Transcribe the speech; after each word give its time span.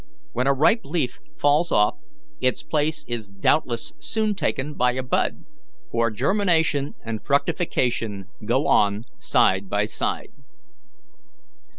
When 0.31 0.47
a 0.47 0.53
ripe 0.55 0.79
leaf 0.83 1.19
falls 1.37 1.71
off, 1.71 1.93
its 2.39 2.63
place 2.63 3.05
is 3.07 3.29
doubtless 3.29 3.93
soon 3.99 4.33
taken 4.33 4.73
by 4.73 4.93
a 4.93 5.03
bud, 5.03 5.43
for 5.91 6.09
germination 6.09 6.95
and 7.05 7.23
fructification 7.23 8.25
go 8.43 8.65
on 8.65 9.03
side 9.19 9.69
by 9.69 9.85
side." 9.85 10.31